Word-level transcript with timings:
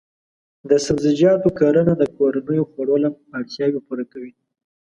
د 0.69 0.71
سبزیجاتو 0.85 1.49
کرنه 1.59 1.93
د 1.97 2.03
کورنیو 2.17 2.69
خوړو 2.71 2.93
اړتیاوې 3.37 3.79
پوره 3.87 4.05
کوي. 4.11 4.31